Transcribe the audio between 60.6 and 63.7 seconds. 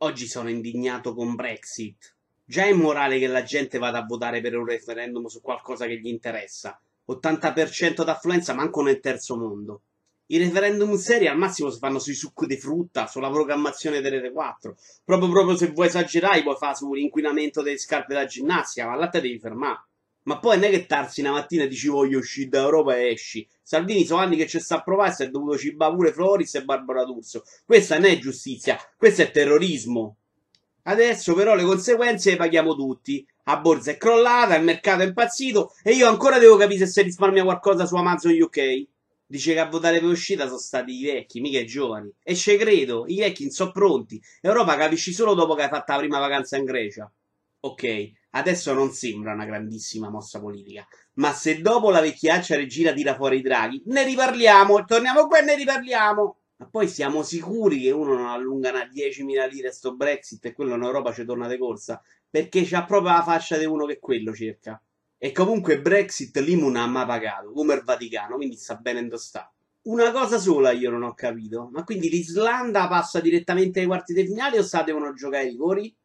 in Europa ci torna di corsa? Perché c'ha proprio la faccia di